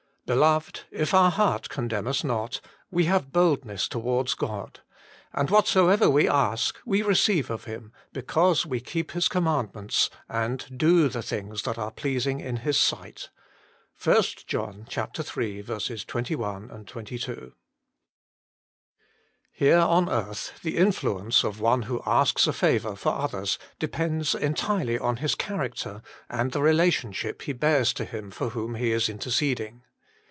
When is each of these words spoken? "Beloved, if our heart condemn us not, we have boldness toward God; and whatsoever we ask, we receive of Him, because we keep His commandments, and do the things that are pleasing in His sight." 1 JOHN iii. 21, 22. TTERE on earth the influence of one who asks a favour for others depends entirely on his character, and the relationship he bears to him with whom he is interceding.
"Beloved, 0.27 0.81
if 0.91 1.13
our 1.13 1.29
heart 1.29 1.67
condemn 1.67 2.07
us 2.07 2.23
not, 2.23 2.61
we 2.89 3.03
have 3.03 3.33
boldness 3.33 3.89
toward 3.89 4.33
God; 4.37 4.79
and 5.33 5.49
whatsoever 5.49 6.09
we 6.09 6.25
ask, 6.29 6.77
we 6.85 7.01
receive 7.01 7.49
of 7.49 7.65
Him, 7.65 7.91
because 8.13 8.65
we 8.65 8.79
keep 8.79 9.11
His 9.11 9.27
commandments, 9.27 10.09
and 10.29 10.65
do 10.77 11.09
the 11.09 11.21
things 11.21 11.63
that 11.63 11.77
are 11.77 11.91
pleasing 11.91 12.39
in 12.39 12.57
His 12.57 12.79
sight." 12.79 13.27
1 14.01 14.23
JOHN 14.47 14.87
iii. 14.95 15.63
21, 15.65 16.85
22. 16.85 17.53
TTERE 19.59 19.81
on 19.85 20.07
earth 20.09 20.61
the 20.63 20.77
influence 20.77 21.43
of 21.43 21.59
one 21.59 21.81
who 21.81 22.01
asks 22.05 22.47
a 22.47 22.53
favour 22.53 22.95
for 22.95 23.11
others 23.11 23.59
depends 23.79 24.33
entirely 24.33 24.97
on 24.97 25.17
his 25.17 25.35
character, 25.35 26.01
and 26.29 26.53
the 26.53 26.61
relationship 26.61 27.41
he 27.41 27.51
bears 27.51 27.91
to 27.91 28.05
him 28.05 28.29
with 28.39 28.53
whom 28.53 28.75
he 28.75 28.93
is 28.93 29.09
interceding. 29.09 29.83